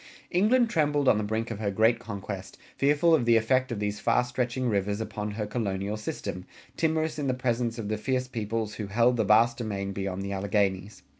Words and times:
England 0.31 0.67
trembled 0.67 1.07
on 1.07 1.19
the 1.19 1.23
brink 1.23 1.51
of 1.51 1.59
her 1.59 1.69
great 1.69 1.99
conquest, 1.99 2.57
fearful 2.75 3.13
of 3.13 3.25
the 3.25 3.35
effect 3.35 3.71
of 3.71 3.77
these 3.79 3.99
far 3.99 4.23
stretching 4.23 4.67
rivers 4.67 4.99
upon 4.99 5.29
her 5.29 5.45
colonial 5.45 5.95
system, 5.95 6.43
timorous 6.75 7.19
in 7.19 7.27
the 7.27 7.35
presence 7.35 7.77
of 7.77 7.87
the 7.87 7.97
fierce 7.99 8.27
peoples 8.27 8.73
who 8.73 8.87
held 8.87 9.15
the 9.15 9.23
vast 9.23 9.57
domain 9.59 9.91
beyond 9.93 10.23
the 10.23 10.31
Alleghanies. 10.33 11.03